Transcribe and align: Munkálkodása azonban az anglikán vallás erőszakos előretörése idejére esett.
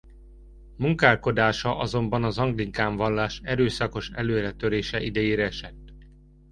Munkálkodása 0.77 1.77
azonban 1.77 2.23
az 2.23 2.37
anglikán 2.37 2.95
vallás 2.95 3.41
erőszakos 3.43 4.09
előretörése 4.09 5.01
idejére 5.03 5.43
esett. 5.43 5.93